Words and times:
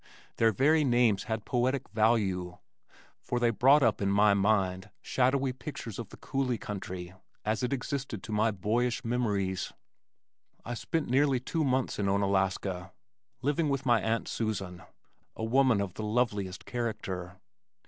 Their 0.37 0.51
very 0.51 0.83
names 0.83 1.25
had 1.25 1.45
poetic 1.45 1.87
value, 1.89 2.57
for 3.19 3.39
they 3.39 3.51
brought 3.51 3.83
up 3.83 4.01
in 4.01 4.09
my 4.09 4.33
mind 4.33 4.89
shadowy 4.99 5.53
pictures 5.53 5.99
of 5.99 6.09
the 6.09 6.17
Coulee 6.17 6.57
country 6.57 7.13
as 7.45 7.61
it 7.61 7.71
existed 7.71 8.23
to 8.23 8.31
my 8.31 8.49
boyish 8.49 9.05
memories. 9.05 9.71
I 10.65 10.73
spent 10.73 11.07
nearly 11.07 11.39
two 11.39 11.63
months 11.63 11.99
in 11.99 12.07
Onalaska, 12.09 12.91
living 13.43 13.69
with 13.69 13.85
my 13.85 14.01
Aunt 14.01 14.27
Susan, 14.27 14.81
a 15.35 15.43
woman 15.43 15.79
of 15.79 15.93
the 15.93 16.03
loveliest 16.03 16.65
character. 16.65 17.39